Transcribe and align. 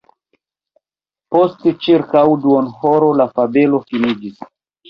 Post 1.35 1.67
ĉirkaŭ 1.87 2.25
duonhoro 2.47 3.13
la 3.21 3.31
fabelo 3.37 3.83
finiĝis. 3.93 4.43